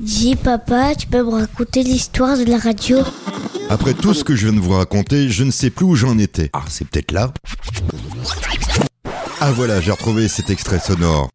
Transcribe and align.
Dis 0.00 0.34
papa, 0.34 0.94
tu 0.94 1.06
peux 1.08 1.22
me 1.22 1.28
raconter 1.28 1.82
l'histoire 1.82 2.38
de 2.38 2.44
la 2.44 2.56
radio? 2.56 2.96
Après 3.68 3.92
tout 3.92 4.14
ce 4.14 4.24
que 4.24 4.34
je 4.34 4.46
viens 4.46 4.58
de 4.58 4.64
vous 4.64 4.72
raconter, 4.72 5.28
je 5.28 5.44
ne 5.44 5.50
sais 5.50 5.68
plus 5.68 5.84
où 5.84 5.94
j'en 5.94 6.16
étais. 6.16 6.48
Ah, 6.54 6.62
c'est 6.68 6.88
peut-être 6.88 7.12
là. 7.12 7.34
Ah 9.42 9.52
voilà, 9.52 9.82
j'ai 9.82 9.90
retrouvé 9.90 10.26
cet 10.28 10.48
extrait 10.48 10.78
sonore. 10.78 11.28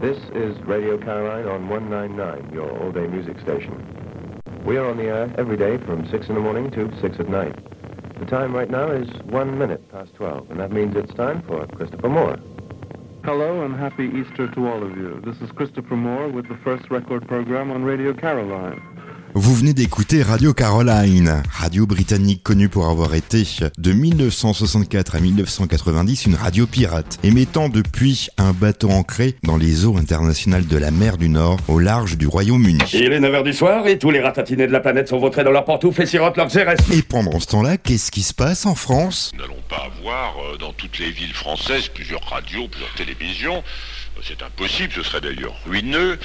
This 0.00 0.16
is 0.34 0.54
Radio 0.66 0.96
Caroline 0.96 1.46
on 1.46 1.68
199, 1.68 2.54
your 2.54 2.70
all-day 2.80 3.06
music 3.08 3.38
station. 3.40 3.74
We 4.64 4.78
are 4.78 4.86
on 4.86 4.96
the 4.96 5.08
air 5.08 5.28
every 5.36 5.58
day 5.58 5.76
from 5.84 6.06
6 6.10 6.30
in 6.30 6.34
the 6.34 6.40
morning 6.40 6.70
to 6.70 6.88
6 7.02 7.20
at 7.20 7.28
night. 7.28 7.54
The 8.20 8.26
time 8.26 8.54
right 8.54 8.70
now 8.70 8.90
is 8.90 9.06
1 9.30 9.58
minute 9.58 9.86
past 9.92 10.14
12, 10.14 10.50
and 10.50 10.58
that 10.60 10.72
means 10.72 10.96
it's 10.96 11.12
time 11.14 11.42
for 11.46 11.66
Christopher 11.76 12.08
Moore. 12.08 12.38
Hello 13.28 13.62
and 13.62 13.76
happy 13.76 14.06
Easter 14.06 14.48
to 14.54 14.66
all 14.66 14.82
of 14.82 14.96
you. 14.96 15.20
This 15.22 15.38
is 15.42 15.52
Christopher 15.52 15.96
Moore 15.96 16.28
with 16.28 16.48
the 16.48 16.56
first 16.64 16.90
record 16.90 17.28
program 17.28 17.70
on 17.70 17.84
Radio 17.84 18.14
Caroline. 18.14 18.80
Vous 19.34 19.54
venez 19.54 19.72
d'écouter 19.72 20.22
Radio 20.22 20.52
Caroline, 20.52 21.42
radio 21.52 21.86
britannique 21.86 22.42
connue 22.42 22.68
pour 22.68 22.88
avoir 22.88 23.14
été 23.14 23.44
de 23.78 23.92
1964 23.92 25.14
à 25.14 25.20
1990 25.20 26.26
une 26.26 26.34
radio 26.34 26.66
pirate, 26.66 27.18
émettant 27.22 27.68
depuis 27.68 28.28
un 28.38 28.52
bateau 28.52 28.90
ancré 28.90 29.36
dans 29.44 29.56
les 29.56 29.84
eaux 29.84 29.96
internationales 29.96 30.66
de 30.66 30.76
la 30.76 30.90
mer 30.90 31.18
du 31.18 31.28
Nord 31.28 31.58
au 31.68 31.78
large 31.78 32.16
du 32.16 32.26
Royaume-Uni. 32.26 32.78
Il 32.94 33.12
est 33.12 33.20
9h 33.20 33.44
du 33.44 33.52
soir 33.52 33.86
et 33.86 33.98
tous 33.98 34.10
les 34.10 34.20
ratatinés 34.20 34.66
de 34.66 34.72
la 34.72 34.80
planète 34.80 35.08
sont 35.08 35.18
vautrés 35.18 35.44
dans 35.44 35.52
leurs 35.52 35.64
pantoufles 35.64 36.02
et 36.02 36.06
sirotent 36.06 36.36
leurs 36.36 36.48
RS. 36.48 36.92
Et 36.92 37.02
pendant 37.02 37.38
ce 37.38 37.46
temps-là, 37.46 37.76
qu'est-ce 37.76 38.10
qui 38.10 38.22
se 38.22 38.34
passe 38.34 38.66
en 38.66 38.74
France? 38.74 39.30
Nous 39.34 39.42
n'allons 39.42 39.62
pas 39.68 39.86
avoir 39.98 40.34
euh, 40.38 40.56
dans 40.56 40.72
toutes 40.72 40.98
les 40.98 41.10
villes 41.10 41.34
françaises 41.34 41.88
plusieurs 41.88 42.22
radios, 42.24 42.66
plusieurs 42.68 42.94
télévisions. 42.94 43.58
Euh, 43.58 44.20
C'est 44.26 44.42
impossible, 44.42 44.92
ce 44.96 45.02
serait 45.04 45.20
d'ailleurs 45.20 45.54
ruineux. 45.66 46.18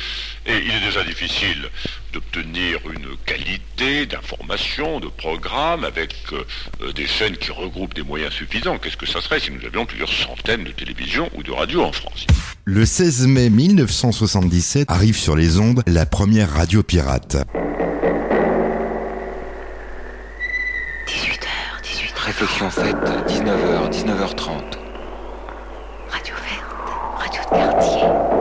Et 0.46 0.58
il 0.58 0.72
est 0.72 0.82
déjà 0.82 1.04
difficile 1.04 1.70
d'obtenir 2.12 2.80
une 2.94 3.16
qualité 3.26 4.06
d'information, 4.06 5.00
de 5.00 5.08
programme, 5.08 5.86
avec 5.86 6.14
euh, 6.34 6.44
euh, 6.82 6.92
des 6.92 7.08
chaînes 7.08 7.38
qui 7.38 7.52
regroupent 7.52 7.94
des 7.94 8.04
moyens 8.04 8.34
suffisants. 8.34 8.78
Qu'est-ce 8.78 8.98
que 8.98 9.06
ça 9.06 9.22
serait 9.22 9.40
si 9.40 9.52
nous 9.52 9.66
avions 9.66 9.86
plusieurs 9.86 10.12
centaines 10.12 10.66
de 10.66 10.72
télévisions 10.72 11.30
ou 11.34 11.44
de 11.44 11.52
radios 11.52 11.84
en 11.84 11.94
France? 11.94 12.28
Le 12.66 12.86
16 12.86 13.28
mai 13.28 13.50
1977 13.50 14.92
arrive 14.92 15.18
sur 15.18 15.36
les 15.36 15.60
ondes 15.60 15.82
la 15.88 16.06
première 16.06 16.52
radio 16.52 16.84
pirate. 16.84 17.38
18h, 21.08 21.48
18h. 21.84 22.26
Réflexion 22.26 22.70
faite, 22.70 22.96
19h, 23.28 23.92
19h30. 23.92 24.84
Radio 26.10 26.36
verte, 26.36 26.64
radio 27.18 27.42
de 27.42 27.50
quartier, 27.50 28.02
89 28.04 28.30
MHz. 28.30 28.33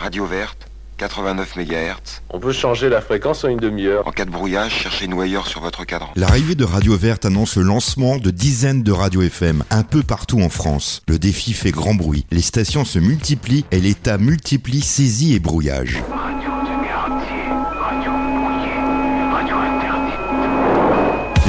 Radio 0.00 0.24
verte, 0.24 0.66
89 0.96 1.56
MHz. 1.56 2.22
On 2.30 2.40
peut 2.40 2.52
changer 2.52 2.88
la 2.88 3.02
fréquence 3.02 3.44
en 3.44 3.48
une 3.48 3.58
demi-heure. 3.58 4.08
En 4.08 4.12
cas 4.12 4.24
de 4.24 4.30
brouillage, 4.30 4.72
cherchez-nous 4.72 5.20
ailleurs 5.20 5.46
sur 5.46 5.60
votre 5.60 5.84
cadran. 5.84 6.08
L'arrivée 6.16 6.54
de 6.54 6.64
Radio 6.64 6.96
Verte 6.96 7.26
annonce 7.26 7.56
le 7.56 7.64
lancement 7.64 8.16
de 8.16 8.30
dizaines 8.30 8.82
de 8.82 8.92
radios 8.92 9.20
FM, 9.20 9.62
un 9.68 9.82
peu 9.82 10.02
partout 10.02 10.40
en 10.40 10.48
France. 10.48 11.02
Le 11.06 11.18
défi 11.18 11.52
fait 11.52 11.70
grand 11.70 11.94
bruit. 11.94 12.24
Les 12.30 12.40
stations 12.40 12.86
se 12.86 12.98
multiplient 12.98 13.66
et 13.72 13.78
l'État 13.78 14.16
multiplie 14.16 14.80
saisies 14.80 15.34
et 15.34 15.38
brouillages. 15.38 16.02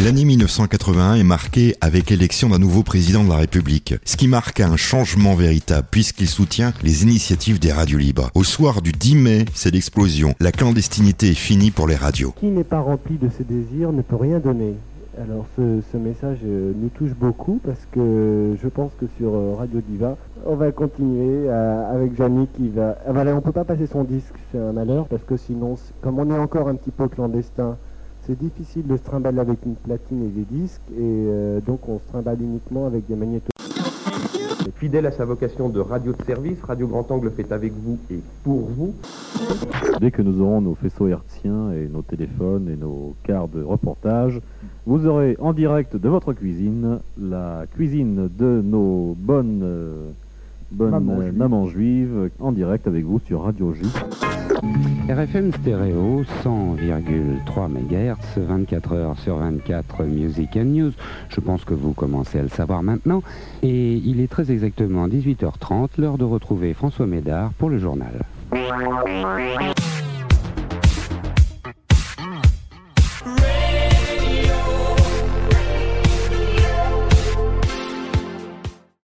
L'année 0.04 0.26
1981 0.26 1.14
est 1.14 1.24
marquée 1.24 1.76
avec 1.80 2.10
l'élection 2.10 2.50
d'un 2.50 2.58
nouveau 2.58 2.82
président 2.82 3.24
de 3.24 3.30
la 3.30 3.36
République, 3.36 3.94
ce 4.04 4.18
qui 4.18 4.28
marque 4.28 4.60
un 4.60 4.76
changement 4.76 5.36
véritable 5.36 5.88
puisqu'il 5.92 6.28
soutient 6.28 6.74
les 6.82 7.04
initiatives 7.04 7.60
des 7.60 7.72
radios 7.72 8.00
libres. 8.00 8.32
Au 8.34 8.44
soir 8.44 8.82
du 8.82 8.94
10 8.94 9.16
mai, 9.16 9.46
c'est 9.54 9.70
l'explosion. 9.70 10.34
La 10.40 10.52
clandestinité 10.52 11.30
est 11.30 11.34
finie 11.36 11.70
pour 11.70 11.88
les 11.88 11.96
radios. 11.96 12.34
Qui 12.40 12.48
n'est 12.48 12.64
pas 12.64 12.80
rempli 12.80 13.18
de 13.18 13.30
ses 13.30 13.44
désirs 13.44 13.92
ne 13.92 14.02
peut 14.02 14.16
rien 14.16 14.40
donner. 14.40 14.74
Alors 15.22 15.46
ce, 15.56 15.98
message 15.98 16.40
euh, 16.46 16.74
nous 16.76 16.90
touche 16.90 17.14
beaucoup 17.14 17.60
parce 17.64 17.86
que 17.92 18.56
je 18.60 18.68
pense 18.70 18.94
que 19.00 19.06
sur 19.20 19.36
euh, 19.36 19.54
Radio 19.56 19.82
Diva, 19.88 20.18
on 20.48 20.56
va 20.56 20.72
continuer 20.72 21.48
euh, 21.48 21.94
avec 21.94 22.18
Jamie 22.18 22.48
qui 22.58 22.70
va... 22.70 22.98
Ah, 23.06 23.12
voilà, 23.12 23.36
on 23.36 23.42
peut 23.42 23.52
pas 23.52 23.66
passer 23.66 23.86
son 23.86 24.04
disque, 24.04 24.34
c'est 24.52 24.58
un 24.58 24.72
malheur 24.72 25.06
parce 25.08 25.24
que 25.24 25.38
sinon, 25.38 25.78
comme 26.02 26.18
on 26.18 26.34
est 26.34 26.40
encore 26.40 26.70
un 26.70 26.76
petit 26.76 26.90
peu 26.90 27.08
clandestin, 27.08 27.78
c'est 28.26 28.38
difficile 28.38 28.88
de 28.88 28.98
se 28.98 29.02
trimballer 29.04 29.40
avec 29.40 29.60
une 29.66 29.76
platine 29.76 30.24
et 30.24 30.30
des 30.30 30.46
disques 30.50 30.82
et 30.92 31.00
euh, 31.00 31.60
donc 31.62 31.88
on 31.90 32.00
se 32.00 32.08
trimballe 32.10 32.42
uniquement 32.42 32.86
avec 32.86 33.08
des 33.08 33.16
magnétos. 33.16 33.48
Fidèle 34.76 35.06
à 35.06 35.12
sa 35.12 35.26
vocation 35.26 35.70
de 35.70 35.80
radio 35.80 36.12
de 36.14 36.24
service, 36.24 36.60
Radio 36.62 36.88
Grand 36.88 37.10
Angle 37.12 37.32
fait 37.32 37.52
avec 37.52 37.74
vous 37.74 37.98
et 38.10 38.20
pour 38.44 38.62
vous. 38.62 38.94
Dès 40.00 40.12
que 40.12 40.22
nous 40.22 40.42
aurons 40.42 40.62
nos 40.62 40.76
faisceaux 40.76 41.08
hertziens 41.08 41.72
et 41.72 41.88
nos 41.88 42.02
téléphones 42.02 42.68
et 42.70 42.76
nos 42.76 43.14
quarts 43.24 43.48
de 43.48 43.62
reportage, 43.64 44.42
vous 44.86 45.06
aurez 45.06 45.36
en 45.40 45.54
direct 45.54 45.96
de 45.96 46.10
votre 46.10 46.34
cuisine 46.34 47.00
la 47.20 47.66
cuisine 47.76 48.28
de 48.38 48.62
nos 48.64 49.16
bonnes, 49.20 49.62
euh, 49.64 50.10
bonnes 50.72 50.92
Mamans 50.92 51.22
juives. 51.22 51.38
mamans 51.38 51.66
juives 51.68 52.30
en 52.40 52.52
direct 52.52 52.88
avec 52.88 53.06
vous 53.06 53.20
sur 53.20 53.44
Radio 53.44 53.74
J. 53.74 53.82
RFM 55.12 55.52
stéréo 55.52 56.24
100,3 56.42 57.68
MHz, 57.68 58.38
24 58.38 58.94
heures 58.94 59.20
sur 59.20 59.36
24 59.36 60.06
Music 60.06 60.56
and 60.56 60.66
News. 60.66 60.92
Je 61.28 61.42
pense 61.42 61.66
que 61.66 61.74
vous 61.74 61.92
commencez 61.92 62.40
à 62.40 62.44
le 62.44 62.48
savoir 62.48 62.82
maintenant. 62.82 63.22
Et 63.62 63.96
il 63.96 64.22
est 64.22 64.32
très 64.32 64.54
exactement 64.54 65.10
18h30, 65.10 65.90
l'heure 65.98 66.18
de 66.18 66.24
retrouver 66.24 66.74
François 66.74 67.08
Médard 67.08 67.52
pour 67.58 67.70
le 67.70 67.78
journal. 67.78 68.24